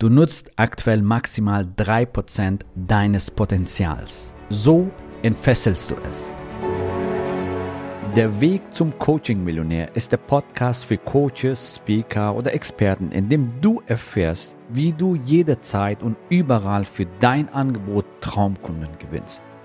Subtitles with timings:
[0.00, 4.32] Du nutzt aktuell maximal 3% deines Potenzials.
[4.48, 6.32] So entfesselst du es.
[8.14, 13.82] Der Weg zum Coaching-Millionär ist der Podcast für Coaches, Speaker oder Experten, in dem du
[13.88, 19.42] erfährst, wie du jederzeit und überall für dein Angebot Traumkunden gewinnst.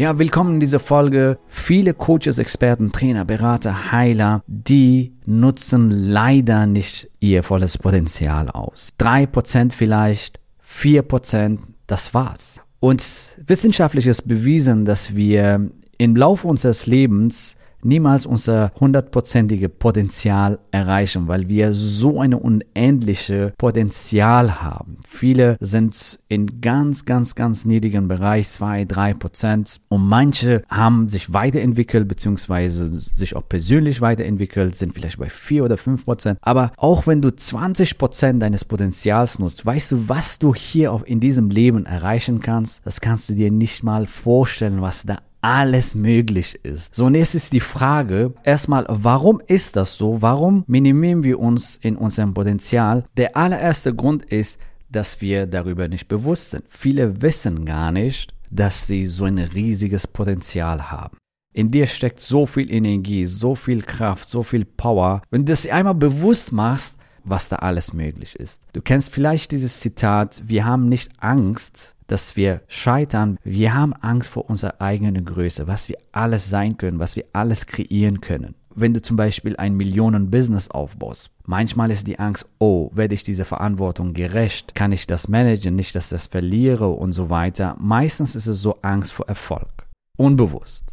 [0.00, 1.40] Ja, willkommen in dieser Folge.
[1.48, 8.90] Viele Coaches, Experten, Trainer, Berater, Heiler, die nutzen leider nicht ihr volles Potenzial aus.
[8.96, 12.60] Drei Prozent vielleicht, vier Prozent, das war's.
[12.78, 13.04] Und
[13.44, 21.48] wissenschaftlich ist bewiesen, dass wir im Laufe unseres Lebens niemals unser hundertprozentige Potenzial erreichen, weil
[21.48, 24.98] wir so eine unendliche Potenzial haben.
[25.06, 29.80] Viele sind in ganz, ganz, ganz niedrigen Bereich, zwei, drei Prozent.
[29.88, 35.76] Und manche haben sich weiterentwickelt, beziehungsweise sich auch persönlich weiterentwickelt, sind vielleicht bei vier oder
[35.76, 36.38] fünf Prozent.
[36.42, 41.20] Aber auch wenn du 20 Prozent deines Potenzials nutzt, weißt du, was du hier in
[41.20, 42.80] diesem Leben erreichen kannst?
[42.84, 46.94] Das kannst du dir nicht mal vorstellen, was da alles möglich ist.
[46.94, 50.20] So, und jetzt ist die Frage, erstmal, warum ist das so?
[50.20, 53.04] Warum minimieren wir uns in unserem Potenzial?
[53.16, 54.58] Der allererste Grund ist,
[54.90, 56.64] dass wir darüber nicht bewusst sind.
[56.68, 61.16] Viele wissen gar nicht, dass sie so ein riesiges Potenzial haben.
[61.54, 65.22] In dir steckt so viel Energie, so viel Kraft, so viel Power.
[65.30, 66.97] Wenn du das einmal bewusst machst,
[67.30, 68.62] was da alles möglich ist.
[68.72, 73.38] Du kennst vielleicht dieses Zitat, wir haben nicht Angst, dass wir scheitern.
[73.44, 77.66] Wir haben Angst vor unserer eigenen Größe, was wir alles sein können, was wir alles
[77.66, 78.54] kreieren können.
[78.74, 83.44] Wenn du zum Beispiel ein Millionen-Business aufbaust, manchmal ist die Angst, oh, werde ich dieser
[83.44, 84.74] Verantwortung gerecht?
[84.74, 85.74] Kann ich das managen?
[85.74, 87.76] Nicht, dass ich das verliere und so weiter.
[87.78, 89.88] Meistens ist es so Angst vor Erfolg.
[90.16, 90.84] Unbewusst.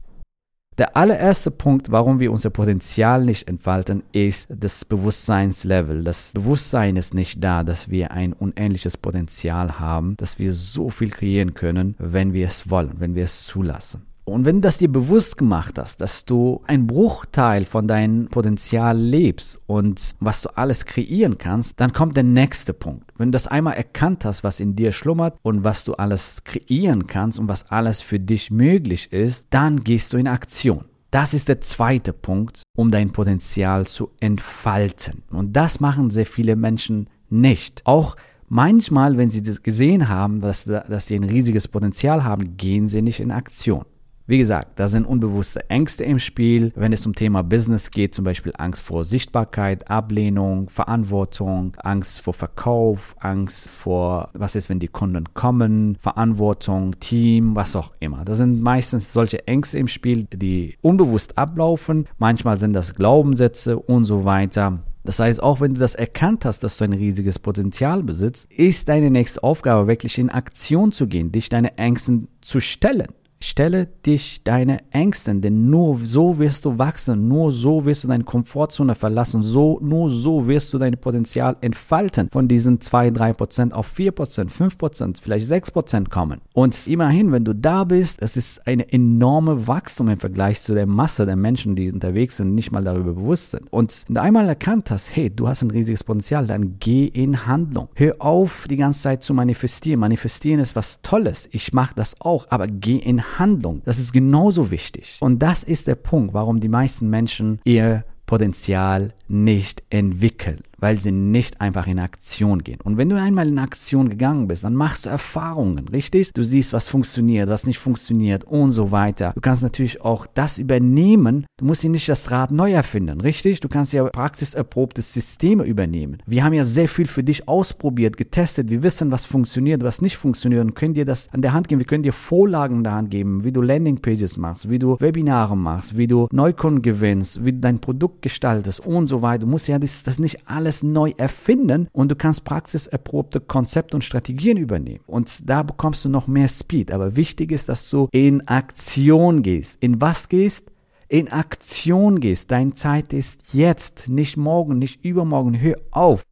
[0.77, 6.03] Der allererste Punkt, warum wir unser Potenzial nicht entfalten, ist das Bewusstseinslevel.
[6.03, 11.11] Das Bewusstsein ist nicht da, dass wir ein unendliches Potenzial haben, dass wir so viel
[11.11, 14.05] kreieren können, wenn wir es wollen, wenn wir es zulassen.
[14.25, 18.97] Und wenn du das dir bewusst gemacht hast, dass du ein Bruchteil von deinem Potenzial
[18.97, 23.11] lebst und was du alles kreieren kannst, dann kommt der nächste Punkt.
[23.17, 27.05] Wenn du das einmal erkannt hast, was in dir schlummert und was du alles kreieren
[27.05, 30.85] kannst und was alles für dich möglich ist, dann gehst du in Aktion.
[31.11, 35.21] Das ist der zweite Punkt, um dein Potenzial zu entfalten.
[35.29, 37.83] Und das machen sehr viele Menschen nicht.
[37.85, 38.15] Auch
[38.49, 43.03] manchmal, wenn sie das gesehen haben, dass, dass die ein riesiges Potenzial haben, gehen sie
[43.03, 43.85] nicht in Aktion.
[44.27, 46.71] Wie gesagt, da sind unbewusste Ängste im Spiel.
[46.75, 52.33] Wenn es um Thema Business geht, zum Beispiel Angst vor Sichtbarkeit, Ablehnung, Verantwortung, Angst vor
[52.33, 58.25] Verkauf, Angst vor, was ist, wenn die Kunden kommen, Verantwortung, Team, was auch immer.
[58.25, 62.07] Da sind meistens solche Ängste im Spiel, die unbewusst ablaufen.
[62.17, 64.79] Manchmal sind das Glaubenssätze und so weiter.
[65.03, 68.89] Das heißt, auch wenn du das erkannt hast, dass du ein riesiges Potenzial besitzt, ist
[68.89, 73.09] deine nächste Aufgabe wirklich in Aktion zu gehen, dich deine Ängsten zu stellen.
[73.39, 78.23] Stelle dich deine Ängsten, denn nur so wirst du wachsen, nur so wirst du deine
[78.23, 83.73] Komfortzone verlassen, so, nur so wirst du dein Potenzial entfalten, von diesen 2, 3 Prozent
[83.73, 86.41] auf 4 Prozent, 5 Prozent, vielleicht 6 Prozent kommen.
[86.53, 90.87] Und immerhin, wenn du da bist, es ist eine enorme Wachstum im Vergleich zu der
[90.87, 93.71] Masse der Menschen, die unterwegs sind, nicht mal darüber bewusst sind.
[93.71, 97.45] Und wenn du einmal erkannt hast, hey, du hast ein riesiges Potenzial, dann geh in
[97.45, 97.89] Handlung.
[97.95, 99.99] Hör auf, die ganze Zeit zu manifestieren.
[99.99, 101.47] Manifestieren ist was Tolles.
[101.51, 103.81] Ich mache das auch, aber geh in Handlung.
[103.85, 105.17] Das ist genauso wichtig.
[105.19, 111.11] Und das ist der Punkt, warum die meisten Menschen ihr Potenzial nicht entwickeln weil sie
[111.11, 112.77] nicht einfach in Aktion gehen.
[112.83, 116.31] Und wenn du einmal in Aktion gegangen bist, dann machst du Erfahrungen, richtig?
[116.31, 119.31] Du siehst, was funktioniert, was nicht funktioniert und so weiter.
[119.33, 121.47] Du kannst natürlich auch das übernehmen.
[121.57, 123.61] Du musst hier nicht das Rad neu erfinden, richtig?
[123.61, 126.19] Du kannst ja praxiserprobte Systeme übernehmen.
[126.27, 128.69] Wir haben ja sehr viel für dich ausprobiert, getestet.
[128.69, 131.79] Wir wissen, was funktioniert, was nicht funktioniert und können dir das an der Hand geben.
[131.79, 135.57] Wir können dir Vorlagen an der Hand geben, wie du Landingpages machst, wie du Webinare
[135.57, 139.45] machst, wie du Neukunden gewinnst, wie du dein Produkt gestaltest und so weiter.
[139.45, 143.95] Du musst ja das, das nicht alles alles neu erfinden und du kannst praxiserprobte Konzepte
[143.95, 145.03] und Strategien übernehmen.
[145.07, 146.91] Und da bekommst du noch mehr Speed.
[146.91, 149.77] Aber wichtig ist, dass du in Aktion gehst.
[149.79, 150.71] In was gehst?
[151.07, 152.49] in Aktion gehst.
[152.49, 155.61] Deine Zeit ist jetzt, nicht morgen, nicht übermorgen.
[155.61, 156.23] Hör auf,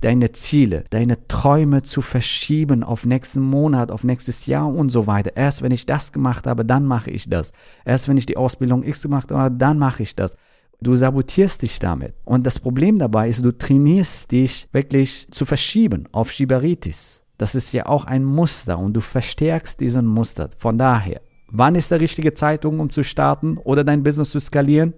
[0.00, 5.36] deine Ziele, deine Träume zu verschieben auf nächsten Monat, auf nächstes Jahr und so weiter.
[5.36, 7.52] Erst wenn ich das gemacht habe, dann mache ich das.
[7.84, 10.38] Erst wenn ich die Ausbildung X gemacht habe, dann mache ich das.
[10.84, 12.14] Du sabotierst dich damit.
[12.26, 17.22] Und das Problem dabei ist, du trainierst dich wirklich zu verschieben auf Schieberitis.
[17.38, 20.50] Das ist ja auch ein Muster und du verstärkst diesen Muster.
[20.58, 24.92] Von daher, wann ist der richtige Zeitpunkt, um zu starten oder dein Business zu skalieren?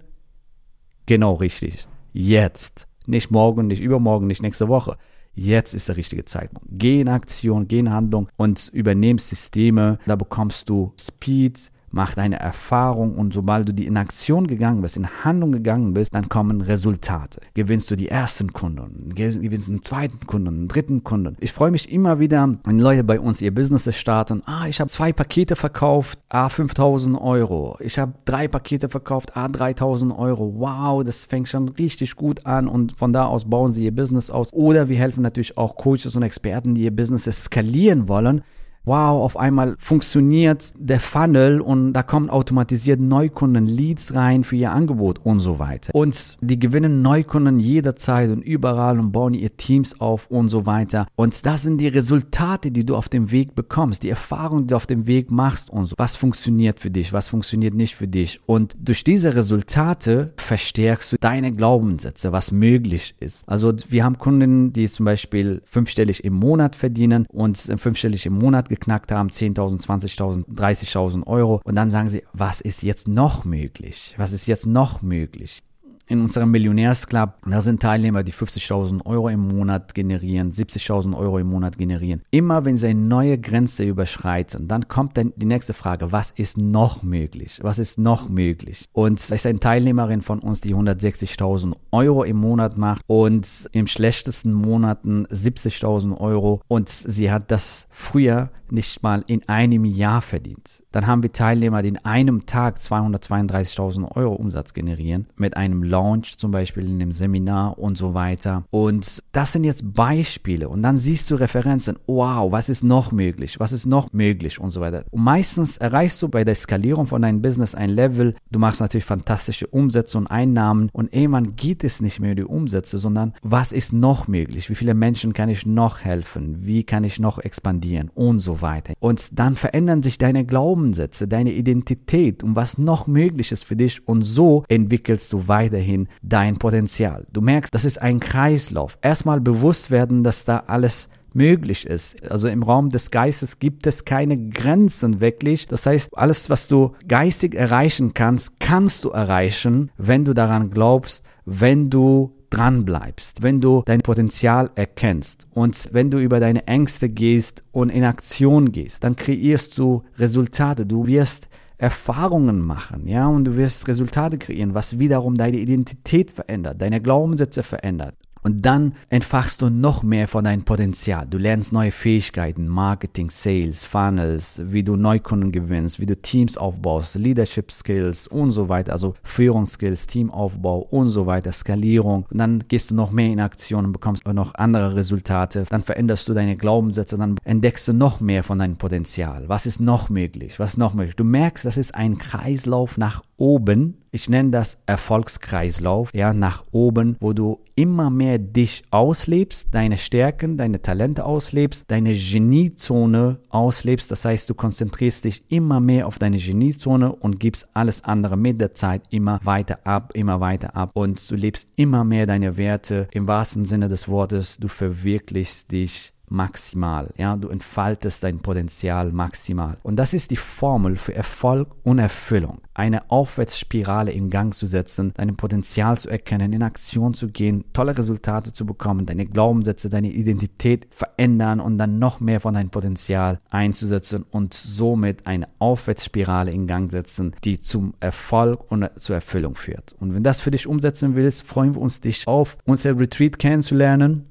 [1.05, 1.87] Genau richtig.
[2.11, 2.85] Jetzt.
[3.05, 4.97] Nicht morgen, nicht übermorgen, nicht nächste Woche.
[5.35, 6.67] Jetzt ist der richtige Zeitpunkt.
[6.69, 9.99] Geh in Aktion, geh in Handlung und übernehm Systeme.
[10.05, 14.97] Da bekommst du Speed, mach deine Erfahrung und sobald du die in Aktion gegangen bist,
[14.97, 17.41] in Handlung gegangen bist, dann kommen Resultate.
[17.53, 21.37] Gewinnst du die ersten Kunden, gewinnst einen zweiten Kunden, einen dritten Kunden.
[21.39, 24.41] Ich freue mich immer wieder, wenn Leute bei uns ihr Business starten.
[24.45, 27.77] Ah, ich habe zwei Pakete verkauft, a 5000 Euro.
[27.79, 30.53] Ich habe drei Pakete verkauft, a 3000 Euro.
[30.57, 34.29] Wow, das fängt schon richtig gut an und von da aus bauen sie ihr Business
[34.29, 34.51] aus.
[34.51, 38.43] Oder wir helfen natürlich auch Coaches und Experten, die ihr Business skalieren wollen
[38.87, 44.71] wow, auf einmal funktioniert der Funnel und da kommen automatisiert Neukunden, Leads rein für ihr
[44.71, 45.93] Angebot und so weiter.
[45.93, 51.05] Und die gewinnen Neukunden jederzeit und überall und bauen ihr Teams auf und so weiter.
[51.15, 54.75] Und das sind die Resultate, die du auf dem Weg bekommst, die Erfahrungen, die du
[54.77, 55.95] auf dem Weg machst und so.
[55.97, 58.39] Was funktioniert für dich, was funktioniert nicht für dich.
[58.45, 63.47] Und durch diese Resultate verstärkst du deine Glaubenssätze, was möglich ist.
[63.49, 68.69] Also wir haben Kunden, die zum Beispiel fünfstellig im Monat verdienen und fünfstellig im Monat
[68.79, 71.61] geknackt haben, 10.000, 20.000, 30.000 Euro.
[71.63, 74.13] Und dann sagen sie, was ist jetzt noch möglich?
[74.17, 75.61] Was ist jetzt noch möglich?
[76.07, 81.47] In unserem Millionärsclub, da sind Teilnehmer, die 50.000 Euro im Monat generieren, 70.000 Euro im
[81.47, 82.21] Monat generieren.
[82.31, 86.57] Immer wenn sie eine neue Grenze überschreiten, dann kommt dann die nächste Frage, was ist
[86.57, 87.59] noch möglich?
[87.61, 88.89] Was ist noch möglich?
[88.93, 93.87] Und es ist eine Teilnehmerin von uns, die 160.000 Euro im Monat macht und im
[93.87, 100.83] schlechtesten Monaten 70.000 Euro und sie hat das früher nicht mal in einem Jahr verdient.
[100.91, 106.37] Dann haben wir Teilnehmer, die in einem Tag 232.000 Euro Umsatz generieren, mit einem Launch
[106.37, 108.63] zum Beispiel in einem Seminar und so weiter.
[108.69, 110.69] Und das sind jetzt Beispiele.
[110.69, 111.97] Und dann siehst du Referenzen.
[112.05, 113.59] Wow, was ist noch möglich?
[113.59, 114.59] Was ist noch möglich?
[114.59, 115.05] Und so weiter.
[115.09, 118.35] Und meistens erreichst du bei der Skalierung von deinem Business ein Level.
[118.51, 120.89] Du machst natürlich fantastische Umsätze und Einnahmen.
[120.93, 124.69] Und irgendwann geht es nicht mehr um die Umsätze, sondern was ist noch möglich?
[124.69, 126.59] Wie viele Menschen kann ich noch helfen?
[126.61, 128.11] Wie kann ich noch expandieren?
[128.13, 128.93] Und so weiter.
[128.99, 134.07] Und dann verändern sich deine Glaubenssätze, deine Identität und was noch möglich ist für dich
[134.07, 135.86] und so entwickelst du weiterhin
[136.21, 137.25] dein Potenzial.
[137.31, 138.97] Du merkst, das ist ein Kreislauf.
[139.01, 142.29] Erstmal bewusst werden, dass da alles möglich ist.
[142.29, 145.67] Also im Raum des Geistes gibt es keine Grenzen wirklich.
[145.67, 151.23] Das heißt, alles, was du geistig erreichen kannst, kannst du erreichen, wenn du daran glaubst,
[151.45, 157.09] wenn du dran bleibst, wenn du dein Potenzial erkennst und wenn du über deine Ängste
[157.09, 160.85] gehst und in Aktion gehst, dann kreierst du Resultate.
[160.85, 166.81] Du wirst Erfahrungen machen, ja, und du wirst Resultate kreieren, was wiederum deine Identität verändert,
[166.81, 168.15] deine Glaubenssätze verändert.
[168.47, 171.27] Und dann entfachst du noch mehr von deinem Potenzial.
[171.29, 177.15] Du lernst neue Fähigkeiten, Marketing, Sales, Funnels, wie du Neukunden gewinnst, wie du Teams aufbaust,
[177.15, 182.25] Leadership Skills und so weiter, also Führungsskills, Teamaufbau und so weiter, Skalierung.
[182.31, 185.65] Und dann gehst du noch mehr in Aktion und bekommst noch andere Resultate.
[185.69, 189.49] Dann veränderst du deine Glaubenssätze, dann entdeckst du noch mehr von deinem Potenzial.
[189.49, 190.57] Was ist noch möglich?
[190.57, 191.17] Was ist noch möglich?
[191.17, 194.01] Du merkst, das ist ein Kreislauf nach oben.
[194.11, 200.57] Ich nenne das Erfolgskreislauf, ja, nach oben, wo du immer mehr dich auslebst, deine Stärken,
[200.57, 204.09] deine Talente auslebst, deine Geniezone auslebst.
[204.09, 208.59] Das heißt, du konzentrierst dich immer mehr auf deine Geniezone und gibst alles andere mit
[208.59, 210.89] der Zeit immer weiter ab, immer weiter ab.
[210.93, 214.57] Und du lebst immer mehr deine Werte im wahrsten Sinne des Wortes.
[214.57, 217.13] Du verwirklichst dich maximal.
[217.17, 219.77] Ja, du entfaltest dein Potenzial maximal.
[219.83, 222.59] Und das ist die Formel für Erfolg und Erfüllung.
[222.73, 227.97] Eine Aufwärtsspirale in Gang zu setzen, dein Potenzial zu erkennen, in Aktion zu gehen, tolle
[227.97, 233.39] Resultate zu bekommen, deine Glaubenssätze, deine Identität verändern und dann noch mehr von deinem Potenzial
[233.49, 239.95] einzusetzen und somit eine Aufwärtsspirale in Gang setzen, die zum Erfolg und zur Erfüllung führt.
[239.99, 244.25] Und wenn das für dich umsetzen willst, freuen wir uns, dich auf unser Retreat kennenzulernen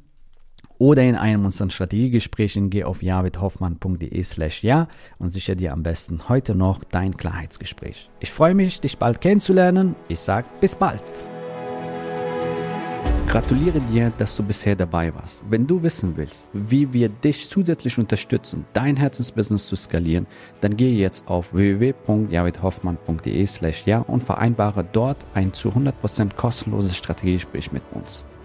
[0.78, 6.28] oder in einem unserer Strategiegesprächen geh auf javidhoffmann.de slash ja und sichere dir am besten
[6.28, 8.10] heute noch dein Klarheitsgespräch.
[8.20, 9.96] Ich freue mich, dich bald kennenzulernen.
[10.08, 11.02] Ich sage bis bald.
[13.28, 15.44] Gratuliere dir, dass du bisher dabei warst.
[15.50, 20.28] Wenn du wissen willst, wie wir dich zusätzlich unterstützen, dein Herzensbusiness zu skalieren,
[20.60, 27.72] dann gehe jetzt auf www.javidhoffmann.de slash ja und vereinbare dort ein zu 100% kostenloses Strategiegespräch
[27.72, 28.24] mit uns.